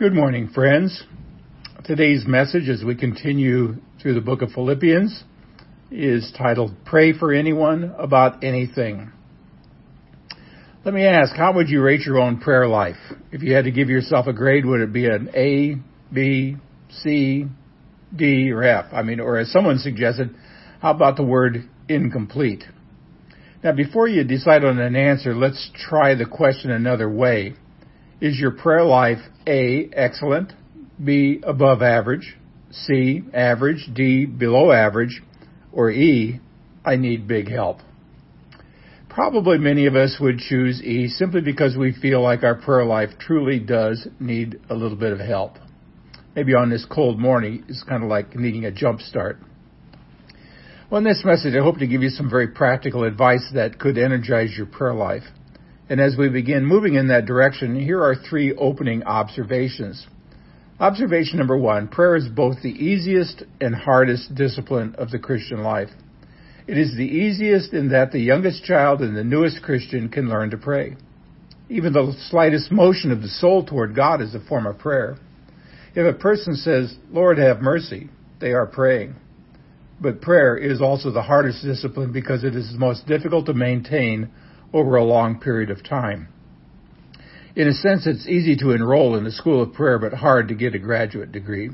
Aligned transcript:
Good 0.00 0.14
morning, 0.14 0.48
friends. 0.48 1.04
Today's 1.84 2.24
message, 2.26 2.70
as 2.70 2.82
we 2.82 2.94
continue 2.94 3.74
through 4.00 4.14
the 4.14 4.22
book 4.22 4.40
of 4.40 4.50
Philippians, 4.52 5.24
is 5.90 6.32
titled 6.38 6.74
Pray 6.86 7.12
for 7.12 7.34
Anyone 7.34 7.94
About 7.98 8.42
Anything. 8.42 9.12
Let 10.86 10.94
me 10.94 11.04
ask, 11.04 11.36
how 11.36 11.52
would 11.52 11.68
you 11.68 11.82
rate 11.82 12.06
your 12.06 12.18
own 12.18 12.40
prayer 12.40 12.66
life? 12.66 12.96
If 13.30 13.42
you 13.42 13.54
had 13.54 13.64
to 13.64 13.70
give 13.70 13.90
yourself 13.90 14.26
a 14.26 14.32
grade, 14.32 14.64
would 14.64 14.80
it 14.80 14.90
be 14.90 15.04
an 15.04 15.28
A, 15.34 15.76
B, 16.10 16.56
C, 17.02 17.44
D, 18.16 18.50
or 18.52 18.62
F? 18.62 18.86
I 18.94 19.02
mean, 19.02 19.20
or 19.20 19.36
as 19.36 19.52
someone 19.52 19.76
suggested, 19.76 20.34
how 20.80 20.92
about 20.92 21.16
the 21.16 21.24
word 21.24 21.68
incomplete? 21.90 22.64
Now, 23.62 23.72
before 23.72 24.08
you 24.08 24.24
decide 24.24 24.64
on 24.64 24.78
an 24.78 24.96
answer, 24.96 25.34
let's 25.34 25.70
try 25.74 26.14
the 26.14 26.24
question 26.24 26.70
another 26.70 27.10
way. 27.10 27.56
Is 28.20 28.38
your 28.38 28.50
prayer 28.50 28.84
life 28.84 29.18
A, 29.46 29.88
excellent, 29.94 30.52
B, 31.02 31.40
above 31.42 31.80
average, 31.80 32.36
C, 32.70 33.22
average, 33.32 33.88
D, 33.94 34.26
below 34.26 34.72
average, 34.72 35.22
or 35.72 35.90
E, 35.90 36.38
I 36.84 36.96
need 36.96 37.26
big 37.26 37.50
help? 37.50 37.78
Probably 39.08 39.56
many 39.56 39.86
of 39.86 39.96
us 39.96 40.18
would 40.20 40.38
choose 40.38 40.82
E 40.82 41.08
simply 41.08 41.40
because 41.40 41.78
we 41.78 41.94
feel 41.94 42.22
like 42.22 42.44
our 42.44 42.56
prayer 42.56 42.84
life 42.84 43.10
truly 43.18 43.58
does 43.58 44.06
need 44.20 44.60
a 44.68 44.74
little 44.74 44.98
bit 44.98 45.14
of 45.14 45.18
help. 45.18 45.54
Maybe 46.36 46.54
on 46.54 46.68
this 46.68 46.86
cold 46.88 47.18
morning, 47.18 47.64
it's 47.68 47.82
kind 47.84 48.04
of 48.04 48.10
like 48.10 48.36
needing 48.36 48.66
a 48.66 48.70
jump 48.70 49.00
start. 49.00 49.38
Well, 50.90 50.98
in 50.98 51.04
this 51.04 51.22
message, 51.24 51.54
I 51.54 51.62
hope 51.62 51.78
to 51.78 51.86
give 51.86 52.02
you 52.02 52.10
some 52.10 52.28
very 52.28 52.48
practical 52.48 53.04
advice 53.04 53.50
that 53.54 53.78
could 53.78 53.96
energize 53.96 54.54
your 54.56 54.66
prayer 54.66 54.94
life. 54.94 55.24
And 55.90 56.00
as 56.00 56.16
we 56.16 56.28
begin 56.28 56.64
moving 56.64 56.94
in 56.94 57.08
that 57.08 57.26
direction, 57.26 57.78
here 57.78 58.00
are 58.00 58.14
three 58.14 58.54
opening 58.54 59.02
observations. 59.02 60.06
Observation 60.78 61.38
number 61.38 61.58
one, 61.58 61.88
prayer 61.88 62.14
is 62.14 62.28
both 62.28 62.62
the 62.62 62.70
easiest 62.70 63.42
and 63.60 63.74
hardest 63.74 64.32
discipline 64.36 64.94
of 64.98 65.10
the 65.10 65.18
Christian 65.18 65.64
life. 65.64 65.90
It 66.68 66.78
is 66.78 66.96
the 66.96 67.02
easiest 67.02 67.72
in 67.72 67.88
that 67.88 68.12
the 68.12 68.20
youngest 68.20 68.62
child 68.62 69.00
and 69.00 69.16
the 69.16 69.24
newest 69.24 69.62
Christian 69.62 70.08
can 70.08 70.28
learn 70.28 70.50
to 70.50 70.56
pray. 70.56 70.96
Even 71.68 71.92
the 71.92 72.14
slightest 72.30 72.70
motion 72.70 73.10
of 73.10 73.20
the 73.20 73.28
soul 73.28 73.66
toward 73.66 73.96
God 73.96 74.22
is 74.22 74.32
a 74.36 74.40
form 74.40 74.66
of 74.66 74.78
prayer. 74.78 75.18
If 75.96 76.06
a 76.06 76.16
person 76.16 76.54
says, 76.54 76.94
Lord 77.10 77.38
have 77.38 77.62
mercy, 77.62 78.10
they 78.40 78.52
are 78.52 78.66
praying. 78.66 79.16
But 80.00 80.22
prayer 80.22 80.56
is 80.56 80.80
also 80.80 81.10
the 81.10 81.22
hardest 81.22 81.64
discipline 81.64 82.12
because 82.12 82.44
it 82.44 82.54
is 82.54 82.72
the 82.72 82.78
most 82.78 83.08
difficult 83.08 83.46
to 83.46 83.54
maintain 83.54 84.30
over 84.72 84.96
a 84.96 85.04
long 85.04 85.40
period 85.40 85.70
of 85.70 85.84
time. 85.84 86.28
In 87.56 87.66
a 87.66 87.72
sense, 87.72 88.06
it's 88.06 88.28
easy 88.28 88.56
to 88.56 88.70
enroll 88.70 89.16
in 89.16 89.24
the 89.24 89.32
school 89.32 89.62
of 89.62 89.72
prayer, 89.72 89.98
but 89.98 90.12
hard 90.12 90.48
to 90.48 90.54
get 90.54 90.74
a 90.74 90.78
graduate 90.78 91.32
degree. 91.32 91.70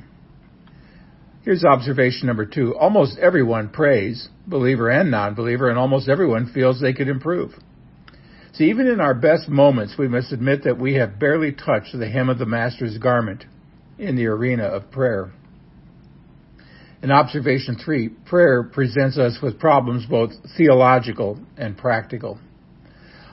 Here's 1.44 1.64
observation 1.64 2.27
number 2.27 2.47
two. 2.47 2.75
Almost 2.77 3.19
everyone 3.19 3.69
prays, 3.69 4.28
believer 4.47 4.91
and 4.91 5.11
non-believer, 5.11 5.69
and 5.69 5.78
almost 5.78 6.08
everyone 6.08 6.50
feels 6.53 6.80
they 6.80 6.92
could 6.92 7.08
improve. 7.08 7.53
See, 8.55 8.70
even 8.70 8.86
in 8.86 9.00
our 9.00 9.14
best 9.14 9.48
moments, 9.48 9.94
we 9.98 10.08
must 10.08 10.33
admit 10.33 10.64
that 10.64 10.78
we 10.78 10.94
have 10.94 11.20
barely 11.20 11.53
touched 11.53 11.97
the 11.97 12.08
hem 12.08 12.31
of 12.31 12.38
the 12.38 12.47
Master's 12.47 12.97
garment 12.97 13.44
in 13.98 14.16
the 14.16 14.27
arena 14.27 14.64
of 14.64 14.91
prayer. 14.91 15.31
In 17.03 17.10
observation 17.10 17.77
three, 17.77 18.08
prayer 18.08 18.62
presents 18.62 19.19
us 19.19 19.38
with 19.42 19.60
problems 19.60 20.06
both 20.06 20.31
theological 20.56 21.38
and 21.58 21.77
practical. 21.77 22.38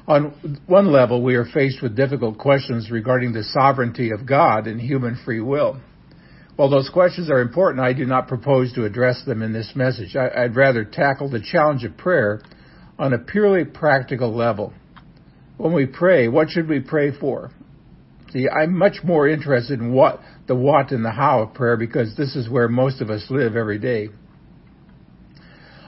On 0.05 0.59
one 0.67 0.91
level, 0.91 1.21
we 1.23 1.35
are 1.35 1.45
faced 1.45 1.81
with 1.81 1.95
difficult 1.95 2.37
questions 2.37 2.91
regarding 2.91 3.31
the 3.31 3.43
sovereignty 3.43 4.11
of 4.11 4.25
God 4.25 4.67
and 4.67 4.79
human 4.79 5.17
free 5.23 5.39
will. 5.39 5.79
While 6.57 6.69
those 6.69 6.89
questions 6.89 7.31
are 7.31 7.39
important, 7.39 7.83
I 7.83 7.93
do 7.93 8.05
not 8.05 8.27
propose 8.27 8.73
to 8.73 8.85
address 8.85 9.23
them 9.25 9.41
in 9.41 9.53
this 9.53 9.71
message. 9.75 10.15
I, 10.15 10.43
would 10.43 10.55
rather 10.55 10.83
tackle 10.83 11.29
the 11.29 11.41
challenge 11.41 11.83
of 11.85 11.97
prayer 11.97 12.41
on 12.99 13.13
a 13.13 13.17
purely 13.17 13.63
practical 13.63 14.35
level. 14.35 14.73
When 15.57 15.73
we 15.73 15.85
pray, 15.85 16.27
what 16.27 16.49
should 16.49 16.67
we 16.67 16.81
pray 16.81 17.11
for? 17.17 17.51
See, 18.31 18.47
I'm 18.49 18.77
much 18.77 18.97
more 19.03 19.27
interested 19.27 19.79
in 19.79 19.93
what, 19.93 20.19
the 20.47 20.55
what 20.55 20.91
and 20.91 21.05
the 21.05 21.11
how 21.11 21.43
of 21.43 21.53
prayer 21.53 21.77
because 21.77 22.15
this 22.17 22.35
is 22.35 22.49
where 22.49 22.67
most 22.67 22.99
of 23.01 23.09
us 23.09 23.25
live 23.29 23.55
every 23.55 23.79
day. 23.79 24.09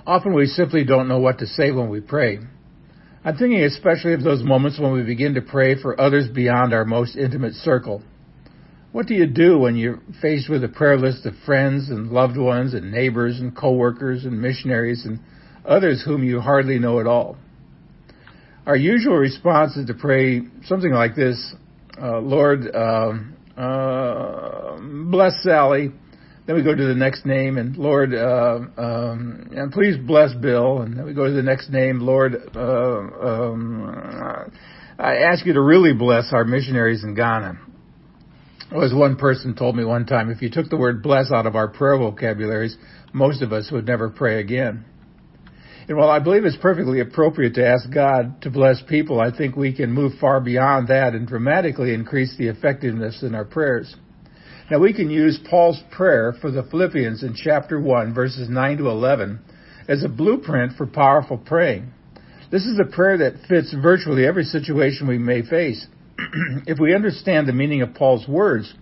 Often 0.07 0.33
we 0.33 0.45
simply 0.45 0.85
don't 0.85 1.07
know 1.07 1.19
what 1.19 1.39
to 1.39 1.47
say 1.47 1.71
when 1.71 1.89
we 1.89 1.99
pray. 1.99 2.39
I'm 3.25 3.35
thinking 3.37 3.63
especially 3.63 4.13
of 4.13 4.21
those 4.21 4.43
moments 4.43 4.79
when 4.79 4.93
we 4.93 5.01
begin 5.01 5.33
to 5.33 5.41
pray 5.41 5.81
for 5.81 5.99
others 5.99 6.27
beyond 6.27 6.75
our 6.75 6.85
most 6.85 7.15
intimate 7.15 7.55
circle. 7.55 8.03
What 8.91 9.07
do 9.07 9.15
you 9.15 9.25
do 9.25 9.57
when 9.57 9.75
you're 9.75 9.99
faced 10.21 10.47
with 10.47 10.63
a 10.63 10.67
prayer 10.67 10.95
list 10.95 11.25
of 11.25 11.33
friends 11.43 11.89
and 11.89 12.11
loved 12.11 12.37
ones 12.37 12.75
and 12.75 12.91
neighbors 12.91 13.39
and 13.39 13.57
coworkers 13.57 14.25
and 14.25 14.39
missionaries 14.39 15.05
and 15.05 15.19
others 15.65 16.03
whom 16.05 16.23
you 16.23 16.39
hardly 16.39 16.77
know 16.77 16.99
at 16.99 17.07
all? 17.07 17.37
Our 18.67 18.75
usual 18.75 19.15
response 19.15 19.75
is 19.75 19.87
to 19.87 19.95
pray 19.95 20.41
something 20.65 20.91
like 20.91 21.15
this, 21.15 21.55
uh, 21.99 22.19
Lord, 22.19 22.67
uh, 22.75 23.13
uh, 23.59 24.77
bless 24.79 25.41
Sally. 25.41 25.91
Then 26.45 26.55
we 26.55 26.63
go 26.63 26.75
to 26.75 26.87
the 26.87 26.95
next 26.95 27.25
name 27.25 27.57
and 27.57 27.75
Lord, 27.75 28.13
uh, 28.13 28.59
um, 28.77 29.49
and 29.55 29.71
please 29.71 29.97
bless 29.97 30.33
Bill. 30.33 30.81
And 30.81 30.97
then 30.97 31.05
we 31.05 31.13
go 31.13 31.25
to 31.25 31.31
the 31.31 31.41
next 31.41 31.69
name, 31.69 31.99
Lord, 31.99 32.35
uh, 32.55 32.59
um, 32.59 34.51
I 34.99 35.15
ask 35.17 35.45
you 35.45 35.53
to 35.53 35.61
really 35.61 35.93
bless 35.93 36.31
our 36.31 36.45
missionaries 36.45 37.03
in 37.03 37.15
Ghana 37.15 37.59
as 38.71 38.93
one 38.93 39.15
person 39.15 39.55
told 39.55 39.75
me 39.75 39.83
one 39.83 40.05
time, 40.05 40.29
if 40.29 40.41
you 40.41 40.49
took 40.49 40.69
the 40.69 40.77
word 40.77 41.03
bless 41.03 41.31
out 41.31 41.45
of 41.45 41.55
our 41.55 41.67
prayer 41.67 41.97
vocabularies, 41.97 42.75
most 43.13 43.41
of 43.41 43.53
us 43.53 43.69
would 43.71 43.85
never 43.85 44.09
pray 44.09 44.39
again. 44.39 44.85
And 45.87 45.97
while 45.97 46.09
I 46.09 46.19
believe 46.19 46.45
it's 46.45 46.57
perfectly 46.57 46.99
appropriate 46.99 47.53
to 47.55 47.67
ask 47.67 47.89
God 47.91 48.41
to 48.41 48.49
bless 48.49 48.81
people, 48.89 49.21
I 49.21 49.35
think 49.35 49.55
we 49.55 49.73
can 49.73 49.91
move 49.91 50.13
far 50.19 50.41
beyond 50.41 50.87
that 50.87 51.13
and 51.13 51.27
dramatically 51.27 51.93
increase 51.93 52.35
the 52.37 52.47
effectiveness 52.47 53.21
in 53.21 53.35
our 53.35 53.45
prayers. 53.45 53.95
Now 54.69 54.79
we 54.79 54.93
can 54.93 55.11
use 55.11 55.39
Paul's 55.47 55.81
prayer 55.91 56.33
for 56.41 56.49
the 56.49 56.63
Philippians 56.63 57.21
in 57.21 57.35
chapter 57.35 57.79
1 57.79 58.15
verses 58.15 58.49
9 58.49 58.77
to 58.77 58.89
11 58.89 59.39
as 59.87 60.03
a 60.03 60.09
blueprint 60.09 60.73
for 60.73 60.87
powerful 60.87 61.37
praying. 61.37 61.91
This 62.51 62.65
is 62.65 62.79
a 62.79 62.91
prayer 62.91 63.17
that 63.19 63.47
fits 63.47 63.73
virtually 63.73 64.25
every 64.25 64.43
situation 64.43 65.07
we 65.07 65.19
may 65.19 65.43
face. 65.43 65.85
if 66.65 66.79
we 66.79 66.95
understand 66.95 67.47
the 67.47 67.53
meaning 67.53 67.83
of 67.83 67.93
Paul's 67.93 68.27
words, 68.27 68.73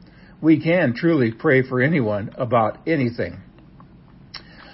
we 0.42 0.62
can 0.62 0.94
truly 0.96 1.32
pray 1.32 1.68
for 1.68 1.82
anyone 1.82 2.34
about 2.38 2.78
anything. 2.88 3.42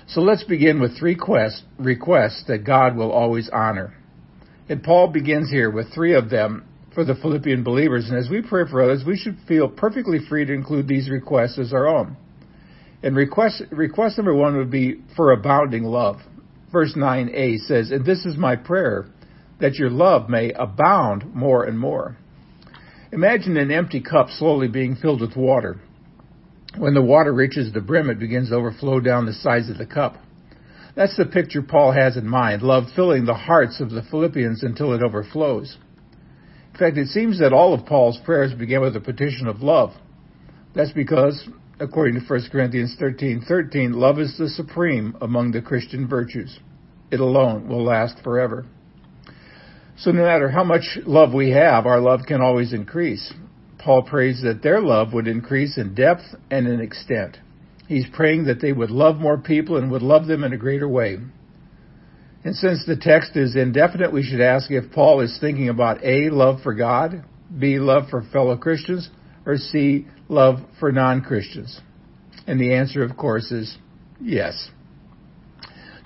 So 0.08 0.22
let's 0.22 0.44
begin 0.44 0.80
with 0.80 0.98
three 0.98 1.16
quest, 1.16 1.64
requests 1.80 2.44
that 2.48 2.66
God 2.66 2.96
will 2.96 3.12
always 3.12 3.50
honor. 3.52 3.96
And 4.68 4.84
Paul 4.84 5.08
begins 5.08 5.50
here 5.50 5.72
with 5.72 5.92
three 5.92 6.14
of 6.14 6.30
them 6.30 6.66
for 6.94 7.04
the 7.04 7.16
Philippian 7.16 7.64
believers. 7.64 8.10
And 8.10 8.18
as 8.18 8.30
we 8.30 8.42
pray 8.42 8.64
for 8.70 8.82
others, 8.82 9.04
we 9.06 9.18
should 9.18 9.38
feel 9.48 9.68
perfectly 9.68 10.20
free 10.28 10.46
to 10.46 10.54
include 10.54 10.88
these 10.88 11.10
requests 11.10 11.60
as 11.60 11.74
our 11.74 11.88
own. 11.88 12.18
And 13.02 13.16
request, 13.16 13.64
request 13.72 14.18
number 14.18 14.34
one 14.34 14.58
would 14.58 14.72
be 14.72 15.02
for 15.16 15.32
abounding 15.32 15.84
love. 15.84 16.18
Verse 16.72 16.94
9a 16.96 17.60
says, 17.60 17.92
And 17.92 18.06
this 18.06 18.26
is 18.26 18.38
my 18.38 18.56
prayer, 18.56 19.06
that 19.60 19.76
your 19.76 19.90
love 19.90 20.30
may 20.30 20.52
abound 20.52 21.34
more 21.34 21.64
and 21.64 21.80
more. 21.80 22.18
Imagine 23.12 23.58
an 23.58 23.72
empty 23.72 24.02
cup 24.02 24.30
slowly 24.30 24.68
being 24.68 24.96
filled 24.96 25.22
with 25.22 25.36
water. 25.36 25.80
When 26.78 26.94
the 26.94 27.02
water 27.02 27.34
reaches 27.34 27.74
the 27.74 27.82
brim, 27.82 28.10
it 28.10 28.20
begins 28.20 28.50
to 28.50 28.56
overflow 28.56 29.00
down 29.00 29.26
the 29.26 29.34
sides 29.34 29.70
of 29.70 29.78
the 29.78 29.88
cup. 29.88 30.18
That's 30.96 31.18
the 31.18 31.26
picture 31.26 31.62
Paul 31.62 31.94
has 31.94 32.18
in 32.18 32.28
mind, 32.28 32.62
love 32.62 32.86
filling 32.96 33.26
the 33.26 33.34
hearts 33.34 33.80
of 33.80 33.90
the 33.90 34.04
Philippians 34.04 34.64
until 34.64 34.94
it 34.94 35.02
overflows. 35.02 35.78
Fact, 36.80 36.98
it 36.98 37.10
seems 37.10 37.40
that 37.40 37.52
all 37.52 37.74
of 37.74 37.86
Paul's 37.86 38.18
prayers 38.24 38.54
begin 38.54 38.80
with 38.80 38.96
a 38.96 39.02
petition 39.02 39.48
of 39.48 39.62
love. 39.62 39.92
That's 40.74 40.94
because, 40.94 41.46
according 41.82 42.14
to 42.16 42.26
1 42.26 42.50
Corinthians 42.50 42.96
13, 42.98 43.44
13, 43.46 43.92
love 43.92 44.18
is 44.18 44.38
the 44.38 44.48
supreme 44.48 45.18
among 45.20 45.52
the 45.52 45.62
Christian 45.62 46.08
virtues. 46.08 46.58
It 47.12 47.20
alone 47.20 47.68
will 47.68 47.84
last 47.84 48.24
forever. 48.24 48.66
So 49.98 50.12
no 50.12 50.24
matter 50.24 50.50
how 50.50 50.64
much 50.64 50.98
love 51.06 51.34
we 51.34 51.50
have, 51.52 51.86
our 51.86 52.00
love 52.00 52.22
can 52.26 52.40
always 52.40 52.72
increase. 52.72 53.34
Paul 53.78 54.04
prays 54.04 54.42
that 54.44 54.64
their 54.64 54.80
love 54.80 55.12
would 55.12 55.28
increase 55.28 55.78
in 55.78 55.94
depth 55.94 56.24
and 56.50 56.66
in 56.66 56.80
extent. 56.80 57.38
He's 57.90 58.06
praying 58.14 58.46
that 58.46 58.62
they 58.62 58.72
would 58.72 58.92
love 58.92 59.18
more 59.18 59.38
people 59.38 59.76
and 59.76 59.92
would 59.92 60.02
love 60.02 60.28
them 60.28 60.46
in 60.46 60.54
a 60.54 60.58
greater 60.58 60.88
way. 60.88 61.18
And 62.44 62.56
since 62.56 62.86
the 62.86 62.96
text 62.96 63.36
is 63.36 63.56
indefinite, 63.56 64.14
we 64.14 64.24
should 64.24 64.42
ask 64.42 64.72
if 64.72 64.92
Paul 64.92 65.22
is 65.22 65.38
thinking 65.40 65.70
about 65.70 66.04
A, 66.04 66.30
love 66.30 66.62
for 66.62 66.74
God, 66.74 67.24
B, 67.58 67.80
love 67.80 68.10
for 68.10 68.24
fellow 68.32 68.56
Christians, 68.56 69.10
or 69.46 69.58
C, 69.58 70.08
love 70.30 70.60
for 70.80 70.92
non-Christians. 70.92 71.82
And 72.48 72.60
the 72.60 72.74
answer, 72.74 73.04
of 73.04 73.18
course, 73.18 73.52
is 73.52 73.78
yes. 74.22 74.70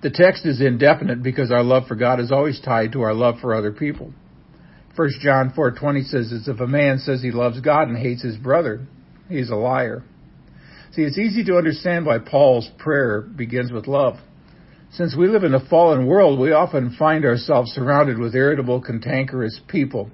The 0.01 0.09
text 0.09 0.45
is 0.45 0.59
indefinite 0.59 1.24
because 1.24 1.51
our 1.51 1.63
love 1.63 1.88
for 1.88 1.95
God 1.95 2.19
is 2.19 2.31
always 2.31 2.59
tied 2.59 2.94
to 2.94 3.01
our 3.01 3.13
love 3.13 3.35
for 3.39 3.53
other 3.53 3.71
people. 3.71 4.13
1 4.95 5.09
John 5.21 5.51
4:20 5.56 6.03
says 6.06 6.47
if 6.47 6.59
a 6.59 6.68
man 6.68 7.00
says 7.00 7.21
he 7.21 7.31
loves 7.31 7.59
God 7.62 7.88
and 7.88 7.97
hates 7.97 8.21
his 8.21 8.38
brother, 8.38 8.81
He's 9.30 9.50
a 9.50 9.56
liar. 9.56 10.03
See, 10.91 11.01
it's 11.01 11.18
easy 11.18 11.44
to 11.45 11.57
understand 11.57 12.06
why 12.06 12.19
Paul's 12.19 12.69
prayer 12.77 13.21
begins 13.21 13.71
with 13.71 13.88
love. 13.88 14.18
Since 14.94 15.16
we 15.16 15.28
live 15.28 15.44
in 15.44 15.56
a 15.56 15.69
fallen 15.69 16.06
world, 16.06 16.40
we 16.40 16.51
often 16.51 16.95
find 17.00 17.25
ourselves 17.25 17.72
surrounded 17.72 18.19
with 18.19 18.36
irritable, 18.36 18.80
cantankerous 18.80 19.60
people. 19.68 20.12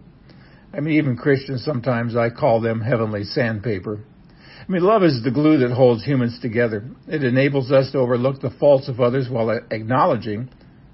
I 0.73 0.79
mean, 0.79 0.93
even 0.93 1.17
Christians 1.17 1.65
sometimes 1.65 2.15
I 2.15 2.29
call 2.29 2.61
them 2.61 2.79
heavenly 2.79 3.25
sandpaper. 3.25 3.99
I 4.29 4.71
mean, 4.71 4.81
love 4.83 5.03
is 5.03 5.21
the 5.21 5.31
glue 5.31 5.57
that 5.57 5.73
holds 5.73 6.05
humans 6.05 6.39
together. 6.41 6.89
It 7.09 7.25
enables 7.25 7.73
us 7.73 7.91
to 7.91 7.97
overlook 7.97 8.39
the 8.39 8.51
faults 8.51 8.87
of 8.87 9.01
others 9.01 9.27
while 9.29 9.49
acknowledging 9.49 10.47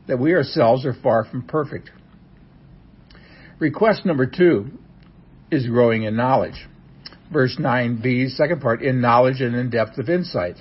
that 0.07 0.17
we 0.17 0.33
ourselves 0.33 0.83
are 0.83 0.95
far 1.03 1.23
from 1.23 1.43
perfect. 1.43 1.91
Request 3.59 4.03
number 4.03 4.25
two 4.25 4.71
is 5.51 5.67
growing 5.67 6.03
in 6.03 6.15
knowledge. 6.15 6.67
Verse 7.31 7.55
9b, 7.59 8.29
second 8.31 8.61
part, 8.61 8.81
in 8.81 8.99
knowledge 8.99 9.41
and 9.41 9.55
in 9.55 9.69
depth 9.69 9.99
of 9.99 10.09
insight. 10.09 10.55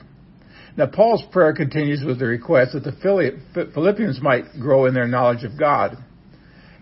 Now, 0.77 0.87
Paul's 0.87 1.23
prayer 1.31 1.53
continues 1.53 2.03
with 2.05 2.19
the 2.19 2.27
request 2.27 2.73
that 2.73 2.83
the 2.83 3.71
Philippians 3.73 4.21
might 4.21 4.45
grow 4.61 4.87
in 4.87 4.95
their 4.95 5.07
knowledge 5.07 5.45
of 5.45 5.59
God. 5.59 5.97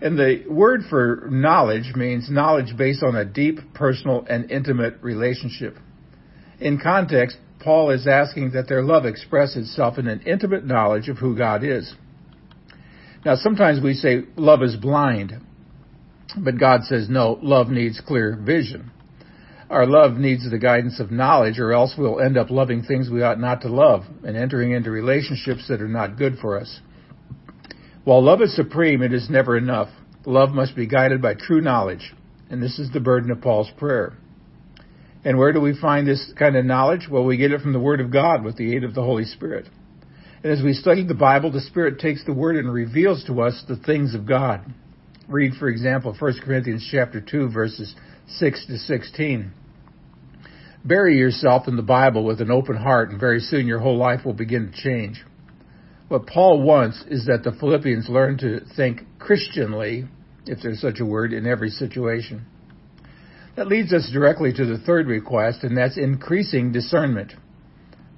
And 0.01 0.17
the 0.17 0.45
word 0.49 0.81
for 0.89 1.27
knowledge 1.29 1.93
means 1.95 2.29
knowledge 2.29 2.75
based 2.75 3.03
on 3.03 3.15
a 3.15 3.23
deep, 3.23 3.59
personal, 3.73 4.25
and 4.27 4.49
intimate 4.51 4.95
relationship. 5.01 5.77
In 6.59 6.79
context, 6.79 7.37
Paul 7.59 7.91
is 7.91 8.07
asking 8.07 8.51
that 8.51 8.67
their 8.67 8.83
love 8.83 9.05
express 9.05 9.55
itself 9.55 9.97
in 9.97 10.07
an 10.07 10.21
intimate 10.25 10.65
knowledge 10.65 11.07
of 11.07 11.17
who 11.17 11.37
God 11.37 11.63
is. 11.63 11.93
Now, 13.23 13.35
sometimes 13.35 13.81
we 13.81 13.93
say 13.93 14.23
love 14.35 14.63
is 14.63 14.75
blind, 14.75 15.33
but 16.35 16.59
God 16.59 16.83
says 16.83 17.07
no, 17.09 17.39
love 17.41 17.69
needs 17.69 18.01
clear 18.05 18.35
vision. 18.35 18.91
Our 19.73 19.87
love 19.87 20.17
needs 20.17 20.47
the 20.47 20.59
guidance 20.59 20.99
of 20.99 21.09
knowledge, 21.09 21.57
or 21.57 21.73
else 21.73 21.95
we'll 21.97 22.19
end 22.19 22.37
up 22.37 22.51
loving 22.51 22.83
things 22.83 23.09
we 23.09 23.23
ought 23.23 23.39
not 23.39 23.61
to 23.61 23.69
love 23.69 24.03
and 24.23 24.37
entering 24.37 24.71
into 24.71 24.91
relationships 24.91 25.67
that 25.67 25.81
are 25.81 25.87
not 25.87 26.15
good 26.15 26.37
for 26.37 26.59
us. 26.59 26.79
While 28.03 28.23
love 28.23 28.43
is 28.43 28.55
supreme, 28.55 29.01
it 29.01 29.13
is 29.13 29.31
never 29.31 29.57
enough. 29.57 29.89
Love 30.27 30.51
must 30.51 30.75
be 30.75 30.85
guided 30.85 31.23
by 31.23 31.33
true 31.33 31.59
knowledge, 31.59 32.13
and 32.51 32.61
this 32.61 32.77
is 32.77 32.91
the 32.91 32.99
burden 32.99 33.31
of 33.31 33.41
Paul's 33.41 33.71
prayer. 33.75 34.13
And 35.25 35.39
where 35.39 35.51
do 35.51 35.59
we 35.59 35.75
find 35.75 36.07
this 36.07 36.31
kind 36.37 36.55
of 36.55 36.65
knowledge? 36.65 37.07
Well, 37.09 37.25
we 37.25 37.37
get 37.37 37.51
it 37.51 37.61
from 37.61 37.73
the 37.73 37.79
Word 37.79 37.99
of 37.99 38.13
God 38.13 38.43
with 38.43 38.57
the 38.57 38.75
aid 38.75 38.83
of 38.83 38.93
the 38.93 39.01
Holy 39.01 39.25
Spirit. 39.25 39.67
And 40.43 40.53
as 40.53 40.61
we 40.61 40.73
study 40.73 41.03
the 41.03 41.15
Bible, 41.15 41.51
the 41.51 41.61
Spirit 41.61 41.97
takes 41.97 42.23
the 42.23 42.33
Word 42.33 42.57
and 42.57 42.71
reveals 42.71 43.23
to 43.23 43.41
us 43.41 43.63
the 43.67 43.77
things 43.77 44.13
of 44.13 44.27
God. 44.27 44.71
Read, 45.27 45.53
for 45.55 45.67
example, 45.67 46.15
1 46.17 46.33
Corinthians 46.45 46.87
chapter 46.91 47.19
2, 47.19 47.49
verses 47.49 47.95
6 48.27 48.67
to 48.67 48.77
16. 48.77 49.51
Bury 50.85 51.17
yourself 51.17 51.69
in 51.69 51.77
the 51.77 51.81
Bible 51.81 52.25
with 52.25 52.41
an 52.41 52.51
open 52.51 52.75
heart, 52.75 53.09
and 53.09 53.19
very 53.19 53.39
soon 53.39 53.67
your 53.67 53.79
whole 53.79 53.97
life 53.97 54.25
will 54.25 54.33
begin 54.33 54.71
to 54.71 54.81
change. 54.81 55.23
What 56.09 56.27
Paul 56.27 56.61
wants 56.61 57.01
is 57.07 57.25
that 57.27 57.43
the 57.43 57.57
Philippians 57.57 58.09
learn 58.09 58.37
to 58.39 58.59
think 58.75 59.01
Christianly, 59.17 60.05
if 60.45 60.59
there's 60.61 60.81
such 60.81 60.99
a 60.99 61.05
word, 61.05 61.31
in 61.31 61.47
every 61.47 61.69
situation. 61.69 62.45
That 63.55 63.67
leads 63.67 63.93
us 63.93 64.09
directly 64.11 64.51
to 64.51 64.65
the 64.65 64.79
third 64.79 65.07
request, 65.07 65.63
and 65.63 65.77
that's 65.77 65.97
increasing 65.97 66.73
discernment. 66.73 67.33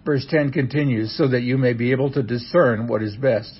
Verse 0.04 0.26
10 0.28 0.52
continues, 0.52 1.16
so 1.16 1.28
that 1.28 1.44
you 1.44 1.60
may 1.60 1.74
be 1.74 1.92
able 1.92 2.12
to 2.14 2.24
discern 2.24 2.88
what 2.88 3.04
is 3.04 3.16
best. 3.16 3.54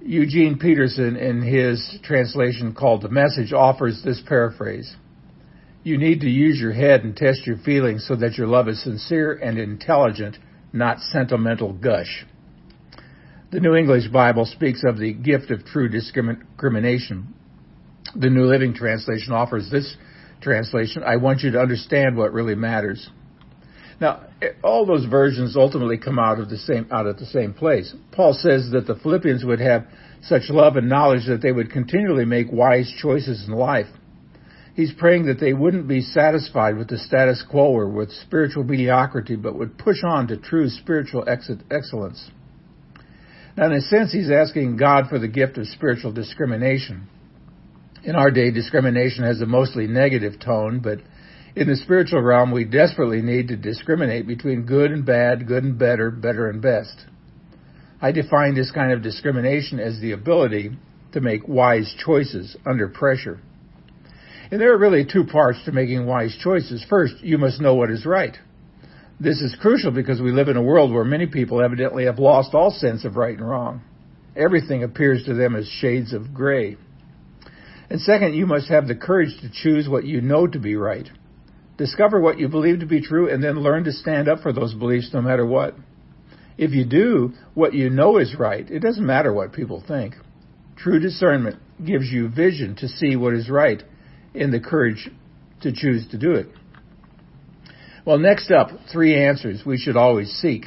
Eugene 0.00 0.58
Peterson, 0.58 1.16
in 1.16 1.42
his 1.42 1.98
translation 2.02 2.74
called 2.74 3.02
The 3.02 3.10
Message, 3.10 3.52
offers 3.52 4.00
this 4.02 4.22
paraphrase. 4.26 4.96
You 5.82 5.96
need 5.96 6.20
to 6.20 6.28
use 6.28 6.60
your 6.60 6.72
head 6.72 7.04
and 7.04 7.16
test 7.16 7.46
your 7.46 7.56
feelings 7.58 8.06
so 8.06 8.16
that 8.16 8.36
your 8.36 8.46
love 8.46 8.68
is 8.68 8.82
sincere 8.82 9.32
and 9.32 9.58
intelligent, 9.58 10.36
not 10.72 11.00
sentimental 11.00 11.72
gush. 11.72 12.26
The 13.50 13.60
New 13.60 13.74
English 13.74 14.08
Bible 14.08 14.44
speaks 14.44 14.84
of 14.84 14.98
the 14.98 15.12
gift 15.12 15.50
of 15.50 15.64
true 15.64 15.88
discrimination. 15.88 17.34
The 18.14 18.30
New 18.30 18.44
Living 18.44 18.74
Translation 18.74 19.32
offers 19.32 19.70
this 19.70 19.96
translation 20.40 21.02
I 21.02 21.16
want 21.16 21.40
you 21.40 21.50
to 21.52 21.60
understand 21.60 22.16
what 22.16 22.32
really 22.32 22.54
matters. 22.54 23.08
Now, 24.00 24.26
all 24.62 24.86
those 24.86 25.04
versions 25.04 25.56
ultimately 25.56 25.98
come 25.98 26.18
out 26.18 26.40
of 26.40 26.48
the 26.48 26.56
same 26.56 26.86
out 26.90 27.06
at 27.06 27.18
the 27.18 27.26
same 27.26 27.52
place. 27.52 27.94
Paul 28.12 28.32
says 28.32 28.70
that 28.72 28.86
the 28.86 28.96
Philippians 28.96 29.44
would 29.44 29.60
have 29.60 29.86
such 30.22 30.48
love 30.48 30.76
and 30.76 30.88
knowledge 30.88 31.26
that 31.26 31.42
they 31.42 31.52
would 31.52 31.70
continually 31.70 32.24
make 32.24 32.50
wise 32.50 32.90
choices 33.00 33.46
in 33.46 33.52
life. 33.52 33.88
He's 34.80 34.94
praying 34.94 35.26
that 35.26 35.38
they 35.38 35.52
wouldn't 35.52 35.88
be 35.88 36.00
satisfied 36.00 36.78
with 36.78 36.88
the 36.88 36.96
status 36.96 37.44
quo 37.50 37.64
or 37.64 37.86
with 37.86 38.10
spiritual 38.12 38.64
mediocrity, 38.64 39.36
but 39.36 39.54
would 39.54 39.76
push 39.76 40.02
on 40.02 40.28
to 40.28 40.38
true 40.38 40.70
spiritual 40.70 41.22
excellence. 41.28 42.30
Now, 43.58 43.66
in 43.66 43.72
a 43.72 43.82
sense, 43.82 44.10
he's 44.10 44.30
asking 44.30 44.78
God 44.78 45.10
for 45.10 45.18
the 45.18 45.28
gift 45.28 45.58
of 45.58 45.66
spiritual 45.66 46.12
discrimination. 46.12 47.08
In 48.04 48.16
our 48.16 48.30
day, 48.30 48.50
discrimination 48.50 49.22
has 49.24 49.42
a 49.42 49.46
mostly 49.46 49.86
negative 49.86 50.40
tone, 50.40 50.80
but 50.80 51.00
in 51.54 51.68
the 51.68 51.76
spiritual 51.76 52.22
realm, 52.22 52.50
we 52.50 52.64
desperately 52.64 53.20
need 53.20 53.48
to 53.48 53.58
discriminate 53.58 54.26
between 54.26 54.64
good 54.64 54.92
and 54.92 55.04
bad, 55.04 55.46
good 55.46 55.62
and 55.62 55.78
better, 55.78 56.10
better 56.10 56.48
and 56.48 56.62
best. 56.62 57.04
I 58.00 58.12
define 58.12 58.54
this 58.54 58.70
kind 58.70 58.92
of 58.92 59.02
discrimination 59.02 59.78
as 59.78 60.00
the 60.00 60.12
ability 60.12 60.70
to 61.12 61.20
make 61.20 61.46
wise 61.46 61.94
choices 62.02 62.56
under 62.64 62.88
pressure. 62.88 63.42
And 64.50 64.60
there 64.60 64.72
are 64.72 64.78
really 64.78 65.04
two 65.04 65.24
parts 65.24 65.58
to 65.64 65.72
making 65.72 66.06
wise 66.06 66.36
choices. 66.42 66.84
First, 66.88 67.14
you 67.22 67.38
must 67.38 67.60
know 67.60 67.76
what 67.76 67.90
is 67.90 68.04
right. 68.04 68.36
This 69.20 69.40
is 69.40 69.56
crucial 69.60 69.92
because 69.92 70.20
we 70.20 70.32
live 70.32 70.48
in 70.48 70.56
a 70.56 70.62
world 70.62 70.92
where 70.92 71.04
many 71.04 71.26
people 71.26 71.62
evidently 71.62 72.06
have 72.06 72.18
lost 72.18 72.54
all 72.54 72.70
sense 72.70 73.04
of 73.04 73.16
right 73.16 73.36
and 73.36 73.48
wrong. 73.48 73.82
Everything 74.34 74.82
appears 74.82 75.24
to 75.24 75.34
them 75.34 75.54
as 75.54 75.68
shades 75.68 76.12
of 76.12 76.34
gray. 76.34 76.76
And 77.90 78.00
second, 78.00 78.34
you 78.34 78.46
must 78.46 78.68
have 78.68 78.88
the 78.88 78.94
courage 78.94 79.36
to 79.40 79.50
choose 79.52 79.88
what 79.88 80.04
you 80.04 80.20
know 80.20 80.46
to 80.46 80.58
be 80.58 80.74
right. 80.74 81.08
Discover 81.76 82.20
what 82.20 82.38
you 82.38 82.48
believe 82.48 82.80
to 82.80 82.86
be 82.86 83.00
true 83.00 83.32
and 83.32 83.42
then 83.42 83.62
learn 83.62 83.84
to 83.84 83.92
stand 83.92 84.28
up 84.28 84.40
for 84.40 84.52
those 84.52 84.74
beliefs 84.74 85.10
no 85.12 85.20
matter 85.20 85.46
what. 85.46 85.74
If 86.58 86.72
you 86.72 86.84
do 86.84 87.32
what 87.54 87.74
you 87.74 87.88
know 87.88 88.18
is 88.18 88.36
right, 88.38 88.68
it 88.70 88.80
doesn't 88.80 89.06
matter 89.06 89.32
what 89.32 89.52
people 89.52 89.82
think. 89.86 90.14
True 90.76 90.98
discernment 90.98 91.56
gives 91.84 92.10
you 92.10 92.28
vision 92.28 92.74
to 92.76 92.88
see 92.88 93.16
what 93.16 93.34
is 93.34 93.48
right 93.48 93.82
in 94.34 94.50
the 94.50 94.60
courage 94.60 95.10
to 95.62 95.72
choose 95.72 96.06
to 96.08 96.18
do 96.18 96.32
it. 96.32 96.48
Well, 98.04 98.18
next 98.18 98.50
up, 98.50 98.68
three 98.90 99.22
answers 99.22 99.62
we 99.64 99.76
should 99.76 99.96
always 99.96 100.30
seek. 100.30 100.66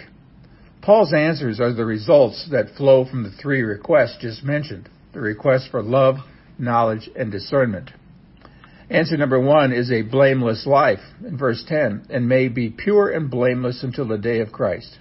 Paul's 0.81 1.13
answers 1.13 1.59
are 1.59 1.73
the 1.73 1.85
results 1.85 2.47
that 2.51 2.75
flow 2.75 3.05
from 3.05 3.23
the 3.23 3.31
three 3.31 3.61
requests 3.61 4.17
just 4.19 4.43
mentioned 4.43 4.89
the 5.13 5.21
request 5.21 5.69
for 5.71 5.81
love, 5.81 6.15
knowledge, 6.57 7.09
and 7.15 7.31
discernment. 7.31 7.91
Answer 8.89 9.15
number 9.15 9.39
one 9.39 9.71
is 9.71 9.91
a 9.91 10.01
blameless 10.01 10.65
life 10.65 10.99
in 11.25 11.37
verse 11.37 11.63
10 11.67 12.07
and 12.09 12.27
may 12.27 12.47
be 12.47 12.69
pure 12.69 13.09
and 13.09 13.29
blameless 13.29 13.83
until 13.83 14.07
the 14.07 14.17
day 14.17 14.39
of 14.39 14.51
Christ. 14.51 14.99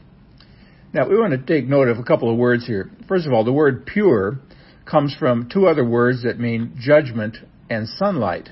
Now, 0.92 1.08
we 1.08 1.18
want 1.18 1.32
to 1.32 1.38
take 1.38 1.68
note 1.68 1.88
of 1.88 1.98
a 1.98 2.02
couple 2.02 2.30
of 2.30 2.38
words 2.38 2.66
here. 2.66 2.90
First 3.08 3.26
of 3.26 3.32
all, 3.32 3.44
the 3.44 3.52
word 3.52 3.86
pure 3.86 4.38
comes 4.84 5.14
from 5.18 5.48
two 5.50 5.66
other 5.66 5.84
words 5.84 6.22
that 6.22 6.38
mean 6.38 6.76
judgment 6.78 7.38
and 7.72 7.88
sunlight. 7.88 8.48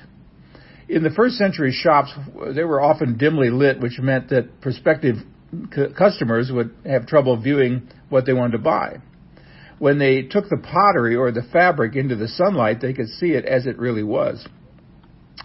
In 0.89 1.03
the 1.03 1.09
first 1.09 1.35
century 1.35 1.71
shops, 1.71 2.11
they 2.53 2.63
were 2.63 2.81
often 2.81 3.17
dimly 3.17 3.49
lit, 3.49 3.79
which 3.79 3.99
meant 3.99 4.29
that 4.29 4.61
prospective 4.61 5.15
customers 5.97 6.51
would 6.51 6.75
have 6.85 7.07
trouble 7.07 7.41
viewing 7.41 7.87
what 8.09 8.25
they 8.25 8.33
wanted 8.33 8.53
to 8.53 8.63
buy. 8.63 8.97
When 9.79 9.99
they 9.99 10.23
took 10.23 10.49
the 10.49 10.57
pottery 10.57 11.15
or 11.15 11.31
the 11.31 11.43
fabric 11.51 11.95
into 11.95 12.15
the 12.15 12.27
sunlight, 12.27 12.81
they 12.81 12.93
could 12.93 13.07
see 13.07 13.31
it 13.31 13.45
as 13.45 13.65
it 13.65 13.79
really 13.79 14.03
was. 14.03 14.47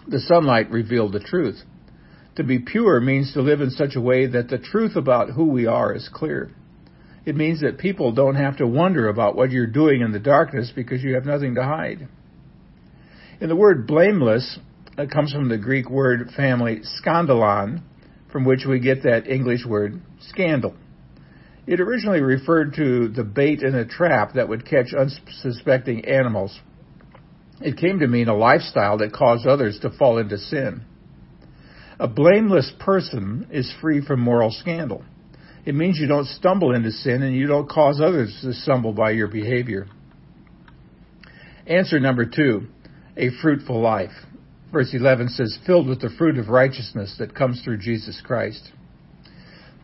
The 0.07 0.19
sunlight 0.19 0.69
revealed 0.69 1.13
the 1.13 1.19
truth. 1.19 1.61
To 2.35 2.43
be 2.43 2.59
pure 2.59 2.99
means 2.99 3.33
to 3.33 3.41
live 3.41 3.61
in 3.61 3.71
such 3.71 3.95
a 3.95 4.01
way 4.01 4.27
that 4.27 4.47
the 4.47 4.59
truth 4.59 4.95
about 4.95 5.31
who 5.31 5.45
we 5.45 5.65
are 5.65 5.93
is 5.93 6.09
clear. 6.13 6.51
It 7.25 7.35
means 7.35 7.61
that 7.61 7.79
people 7.79 8.11
don't 8.11 8.35
have 8.35 8.57
to 8.57 8.67
wonder 8.67 9.09
about 9.09 9.35
what 9.35 9.51
you're 9.51 9.65
doing 9.65 10.01
in 10.01 10.11
the 10.11 10.19
darkness 10.19 10.71
because 10.73 11.03
you 11.03 11.15
have 11.15 11.25
nothing 11.25 11.55
to 11.55 11.63
hide. 11.63 12.07
In 13.39 13.49
the 13.49 13.55
word 13.55 13.85
blameless, 13.85 14.57
it 14.97 15.11
comes 15.11 15.31
from 15.31 15.47
the 15.47 15.59
Greek 15.59 15.91
word 15.91 16.31
family 16.35 16.81
skandalon, 16.99 17.83
from 18.31 18.45
which 18.45 18.65
we 18.67 18.79
get 18.79 19.03
that 19.03 19.27
English 19.27 19.63
word 19.63 20.01
scandal. 20.21 20.73
It 21.67 21.79
originally 21.79 22.21
referred 22.21 22.73
to 22.77 23.09
the 23.09 23.23
bait 23.23 23.61
in 23.61 23.75
a 23.75 23.85
trap 23.85 24.33
that 24.33 24.49
would 24.49 24.65
catch 24.65 24.87
unsuspecting 24.91 26.05
animals. 26.05 26.59
It 27.61 27.77
came 27.77 27.99
to 27.99 28.07
mean 28.07 28.27
a 28.27 28.35
lifestyle 28.35 28.97
that 28.99 29.13
caused 29.13 29.45
others 29.45 29.77
to 29.81 29.91
fall 29.91 30.17
into 30.17 30.39
sin. 30.39 30.81
A 31.99 32.07
blameless 32.07 32.71
person 32.79 33.47
is 33.51 33.71
free 33.81 34.01
from 34.03 34.19
moral 34.19 34.49
scandal. 34.49 35.03
It 35.63 35.75
means 35.75 35.99
you 35.99 36.07
don't 36.07 36.27
stumble 36.27 36.73
into 36.73 36.91
sin 36.91 37.21
and 37.21 37.35
you 37.35 37.45
don't 37.45 37.69
cause 37.69 38.01
others 38.01 38.35
to 38.41 38.53
stumble 38.53 38.93
by 38.93 39.11
your 39.11 39.27
behavior. 39.27 39.87
Answer 41.67 41.99
number 41.99 42.25
two 42.25 42.67
a 43.17 43.29
fruitful 43.41 43.81
life. 43.81 44.11
Verse 44.71 44.93
11 44.93 45.29
says, 45.29 45.57
filled 45.65 45.87
with 45.87 46.01
the 46.01 46.09
fruit 46.17 46.37
of 46.37 46.49
righteousness 46.49 47.15
that 47.19 47.35
comes 47.35 47.61
through 47.63 47.77
Jesus 47.77 48.21
Christ. 48.23 48.71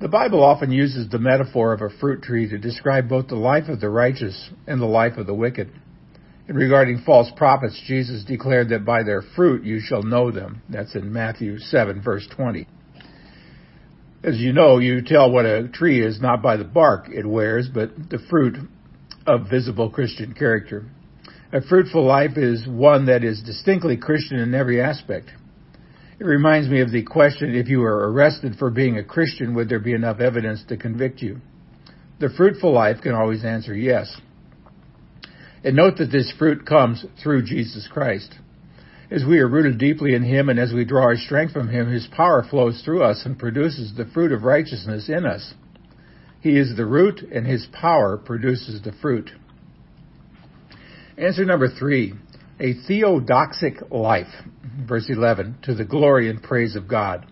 The 0.02 0.08
Bible 0.10 0.44
often 0.44 0.72
uses 0.72 1.10
the 1.10 1.20
metaphor 1.20 1.72
of 1.74 1.82
a 1.82 1.90
fruit 1.90 2.22
tree 2.22 2.50
to 2.50 2.58
describe 2.58 3.08
both 3.08 3.28
the 3.28 3.36
life 3.36 3.70
of 3.70 3.80
the 3.80 3.90
righteous 3.90 4.50
and 4.68 4.82
the 4.82 4.86
life 4.86 5.18
of 5.18 5.28
the 5.28 5.34
wicked. 5.34 5.72
In 6.50 6.56
regarding 6.56 7.04
false 7.06 7.32
prophets, 7.38 7.82
Jesus 7.88 8.26
declared 8.26 8.70
that 8.70 8.84
by 8.84 9.04
their 9.04 9.22
fruit 9.22 9.64
you 9.64 9.80
shall 9.80 10.04
know 10.04 10.30
them. 10.30 10.62
That's 10.70 10.94
in 10.94 11.14
Matthew 11.14 11.58
7 11.58 12.02
verse 12.02 12.28
20. 12.36 12.68
As 14.26 14.38
you 14.38 14.52
know, 14.52 14.78
you 14.78 15.02
tell 15.02 15.32
what 15.32 15.46
a 15.46 15.70
tree 15.70 16.06
is 16.06 16.22
not 16.22 16.42
by 16.42 16.58
the 16.58 16.64
bark 16.66 17.08
it 17.10 17.26
wears, 17.26 17.70
but 17.74 18.10
the 18.10 18.20
fruit 18.30 18.56
of 19.26 19.50
visible 19.50 19.90
Christian 19.90 20.34
character. 20.34 20.86
A 21.54 21.62
fruitful 21.62 22.04
life 22.04 22.36
is 22.36 22.68
one 22.68 23.06
that 23.06 23.24
is 23.24 23.44
distinctly 23.44 23.96
Christian 23.96 24.40
in 24.40 24.56
every 24.56 24.82
aspect. 24.82 25.30
It 26.20 26.26
reminds 26.26 26.68
me 26.68 26.82
of 26.82 26.92
the 26.92 27.04
question 27.04 27.54
if 27.54 27.70
you 27.70 27.82
were 27.82 28.12
arrested 28.12 28.56
for 28.58 28.72
being 28.72 28.98
a 28.98 29.04
Christian, 29.04 29.54
would 29.54 29.70
there 29.70 29.80
be 29.80 29.94
enough 29.94 30.20
evidence 30.20 30.64
to 30.70 30.78
convict 30.78 31.22
you? 31.22 31.42
The 32.20 32.32
fruitful 32.36 32.74
life 32.74 33.02
can 33.04 33.14
always 33.14 33.46
answer 33.46 33.76
yes. 33.76 34.20
And 35.64 35.76
note 35.76 35.98
that 35.98 36.12
this 36.12 36.34
fruit 36.40 36.66
comes 36.66 37.06
through 37.22 37.46
Jesus 37.46 37.88
Christ. 37.88 38.34
As 39.12 39.24
we 39.24 39.38
are 39.38 39.48
rooted 39.48 39.78
deeply 39.78 40.16
in 40.16 40.24
Him 40.24 40.50
and 40.50 40.58
as 40.58 40.74
we 40.74 40.86
draw 40.86 41.04
our 41.04 41.18
strength 41.18 41.54
from 41.54 41.70
Him, 41.70 41.88
His 41.88 42.08
power 42.08 42.44
flows 42.50 42.82
through 42.84 43.04
us 43.04 43.22
and 43.26 43.38
produces 43.38 43.94
the 43.96 44.06
fruit 44.06 44.32
of 44.32 44.42
righteousness 44.42 45.08
in 45.08 45.24
us. 45.24 45.54
He 46.42 46.58
is 46.58 46.76
the 46.76 46.88
root 46.88 47.22
and 47.22 47.46
His 47.46 47.68
power 47.72 48.18
produces 48.18 48.82
the 48.82 48.92
fruit. 48.92 49.30
Answer 51.24 51.46
number 51.46 51.70
three. 51.70 52.14
A 52.60 52.74
theodoxic 52.74 53.92
life. 53.92 54.28
Verse 54.86 55.10
11. 55.10 55.60
To 55.64 55.74
the 55.74 55.86
glory 55.86 56.30
and 56.30 56.44
praise 56.44 56.76
of 56.76 56.90
God. 56.90 57.26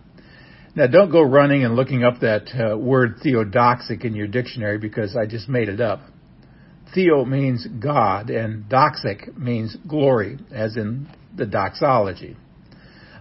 Now 0.74 0.86
don't 0.86 1.12
go 1.12 1.20
running 1.20 1.62
and 1.62 1.76
looking 1.76 2.02
up 2.02 2.20
that 2.20 2.48
uh, 2.58 2.78
word 2.78 3.16
theodoxic 3.22 4.06
in 4.06 4.14
your 4.14 4.28
dictionary 4.28 4.78
because 4.78 5.14
I 5.14 5.26
just 5.26 5.46
made 5.46 5.68
it 5.68 5.82
up. 5.82 6.00
Theo 6.94 7.26
means 7.26 7.66
God 7.66 8.30
and 8.30 8.64
doxic 8.64 9.36
means 9.36 9.76
glory, 9.86 10.38
as 10.50 10.78
in 10.78 11.08
the 11.36 11.44
doxology. 11.44 12.36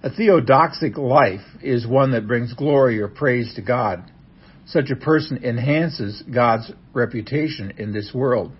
A 0.03 0.09
theodoxic 0.09 0.97
life 0.97 1.45
is 1.61 1.85
one 1.85 2.11
that 2.11 2.27
brings 2.27 2.53
glory 2.53 3.01
or 3.01 3.09
praise 3.09 3.53
to 3.55 3.61
God. 3.61 4.09
Such 4.65 4.89
a 4.89 4.95
person 4.95 5.43
enhances 5.43 6.23
God's 6.33 6.71
reputation 6.93 7.73
in 7.77 7.91
this 7.91 8.11
world. 8.13 8.53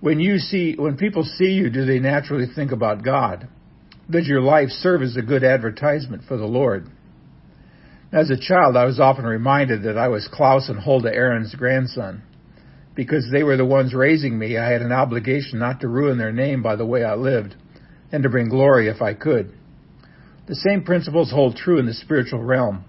When 0.00 0.20
you 0.20 0.38
see, 0.38 0.74
when 0.76 0.96
people 0.96 1.24
see 1.24 1.52
you, 1.52 1.70
do 1.70 1.84
they 1.84 1.98
naturally 1.98 2.46
think 2.54 2.72
about 2.72 3.04
God? 3.04 3.48
Does 4.08 4.28
your 4.28 4.40
life 4.40 4.68
serve 4.68 5.02
as 5.02 5.16
a 5.16 5.22
good 5.22 5.42
advertisement 5.42 6.22
for 6.28 6.36
the 6.36 6.46
Lord? 6.46 6.86
As 8.12 8.30
a 8.30 8.38
child, 8.38 8.76
I 8.76 8.84
was 8.84 9.00
often 9.00 9.24
reminded 9.24 9.82
that 9.82 9.98
I 9.98 10.08
was 10.08 10.28
Klaus 10.32 10.68
and 10.68 10.78
Hulda 10.78 11.12
Aaron's 11.12 11.54
grandson. 11.54 12.22
Because 12.94 13.28
they 13.30 13.42
were 13.42 13.56
the 13.56 13.64
ones 13.64 13.94
raising 13.94 14.38
me, 14.38 14.56
I 14.56 14.70
had 14.70 14.80
an 14.80 14.92
obligation 14.92 15.58
not 15.58 15.80
to 15.80 15.88
ruin 15.88 16.16
their 16.16 16.32
name 16.32 16.62
by 16.62 16.76
the 16.76 16.86
way 16.86 17.02
I 17.04 17.14
lived, 17.14 17.56
and 18.12 18.22
to 18.22 18.28
bring 18.28 18.48
glory 18.48 18.88
if 18.88 19.02
I 19.02 19.14
could. 19.14 19.52
The 20.46 20.54
same 20.54 20.84
principles 20.84 21.30
hold 21.30 21.56
true 21.56 21.78
in 21.78 21.86
the 21.86 21.94
spiritual 21.94 22.42
realm. 22.42 22.84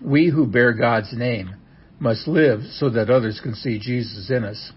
We 0.00 0.30
who 0.30 0.46
bear 0.46 0.72
God's 0.72 1.12
name 1.12 1.54
must 2.00 2.26
live 2.26 2.62
so 2.72 2.90
that 2.90 3.10
others 3.10 3.38
can 3.42 3.54
see 3.54 3.78
Jesus 3.78 4.30
in 4.30 4.44
us. 4.44 4.72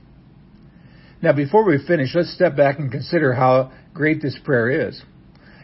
Now, 1.25 1.33
before 1.33 1.63
we 1.63 1.83
finish, 1.83 2.13
let's 2.13 2.35
step 2.35 2.55
back 2.55 2.77
and 2.77 2.91
consider 2.91 3.33
how 3.33 3.71
great 3.95 4.21
this 4.21 4.37
prayer 4.43 4.89
is. 4.89 5.01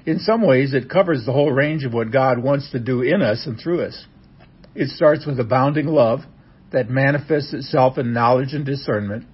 In 0.07 0.17
some 0.17 0.41
ways, 0.41 0.73
it 0.73 0.89
covers 0.89 1.23
the 1.23 1.33
whole 1.33 1.51
range 1.51 1.85
of 1.85 1.93
what 1.93 2.11
God 2.11 2.39
wants 2.39 2.71
to 2.71 2.79
do 2.79 3.03
in 3.03 3.21
us 3.21 3.45
and 3.45 3.59
through 3.59 3.83
us. 3.83 4.07
It 4.73 4.89
starts 4.89 5.27
with 5.27 5.39
abounding 5.39 5.85
love 5.85 6.21
that 6.71 6.89
manifests 6.89 7.53
itself 7.53 7.99
in 7.99 8.11
knowledge 8.11 8.53
and 8.53 8.65
discernment, 8.65 9.27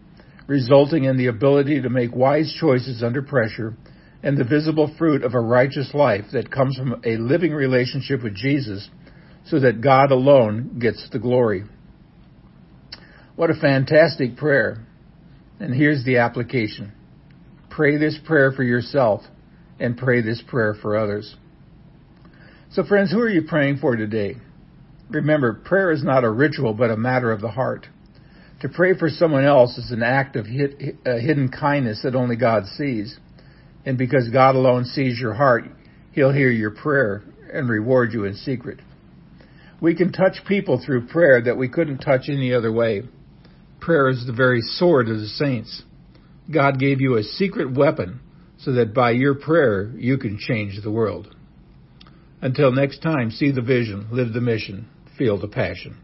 resulting 0.47 1.05
in 1.05 1.15
the 1.15 1.27
ability 1.27 1.81
to 1.83 1.89
make 1.89 2.13
wise 2.13 2.53
choices 2.59 3.01
under 3.01 3.21
pressure 3.21 3.77
and 4.21 4.37
the 4.37 4.43
visible 4.43 4.93
fruit 4.97 5.23
of 5.23 5.33
a 5.33 5.39
righteous 5.39 5.93
life 5.93 6.25
that 6.33 6.51
comes 6.51 6.75
from 6.75 7.01
a 7.05 7.15
living 7.15 7.53
relationship 7.53 8.21
with 8.21 8.35
Jesus 8.35 8.89
so 9.45 9.61
that 9.61 9.79
God 9.79 10.11
alone 10.11 10.77
gets 10.77 11.07
the 11.09 11.19
glory. 11.19 11.63
What 13.37 13.49
a 13.49 13.55
fantastic 13.55 14.35
prayer. 14.35 14.86
And 15.59 15.73
here's 15.73 16.03
the 16.05 16.17
application. 16.17 16.91
Pray 17.69 17.97
this 17.97 18.17
prayer 18.25 18.51
for 18.51 18.63
yourself 18.63 19.21
and 19.79 19.97
pray 19.97 20.21
this 20.21 20.41
prayer 20.47 20.75
for 20.81 20.97
others. 20.97 21.35
So 22.71 22.83
friends, 22.83 23.11
who 23.11 23.19
are 23.19 23.29
you 23.29 23.43
praying 23.43 23.77
for 23.77 23.95
today? 23.95 24.35
Remember, 25.09 25.53
prayer 25.53 25.91
is 25.91 26.03
not 26.03 26.23
a 26.23 26.29
ritual, 26.29 26.73
but 26.73 26.91
a 26.91 26.97
matter 26.97 27.31
of 27.31 27.41
the 27.41 27.49
heart. 27.49 27.87
To 28.61 28.69
pray 28.69 28.97
for 28.97 29.09
someone 29.09 29.45
else 29.45 29.77
is 29.77 29.91
an 29.91 30.03
act 30.03 30.35
of 30.35 30.45
uh, 30.45 31.17
hidden 31.17 31.49
kindness 31.49 32.01
that 32.03 32.15
only 32.15 32.35
God 32.35 32.65
sees. 32.65 33.17
And 33.85 33.97
because 33.97 34.29
God 34.29 34.55
alone 34.55 34.85
sees 34.85 35.19
your 35.19 35.33
heart, 35.33 35.65
He'll 36.11 36.33
hear 36.33 36.49
your 36.49 36.71
prayer 36.71 37.23
and 37.53 37.69
reward 37.69 38.11
you 38.11 38.25
in 38.25 38.35
secret. 38.35 38.79
We 39.79 39.95
can 39.95 40.11
touch 40.11 40.37
people 40.47 40.81
through 40.83 41.07
prayer 41.07 41.41
that 41.43 41.55
we 41.55 41.69
couldn't 41.69 41.99
touch 41.99 42.23
any 42.27 42.53
other 42.53 42.71
way. 42.71 43.03
Prayer 43.79 44.09
is 44.09 44.25
the 44.25 44.33
very 44.33 44.61
sword 44.61 45.09
of 45.09 45.19
the 45.19 45.27
saints. 45.27 45.83
God 46.51 46.79
gave 46.79 47.01
you 47.01 47.17
a 47.17 47.23
secret 47.23 47.75
weapon 47.75 48.19
so 48.57 48.73
that 48.73 48.93
by 48.93 49.11
your 49.11 49.35
prayer 49.35 49.91
you 49.97 50.17
can 50.17 50.37
change 50.39 50.81
the 50.81 50.91
world. 50.91 51.35
Until 52.41 52.71
next 52.71 52.99
time, 52.99 53.31
see 53.31 53.51
the 53.51 53.61
vision, 53.61 54.07
live 54.11 54.33
the 54.33 54.41
mission, 54.41 54.87
feel 55.17 55.39
the 55.39 55.47
passion. 55.47 55.97